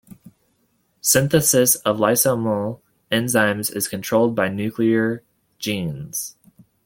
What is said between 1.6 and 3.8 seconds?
of lysosomal enzymes